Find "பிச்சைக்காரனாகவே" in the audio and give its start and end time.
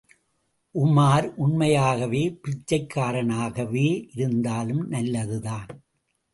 2.41-3.87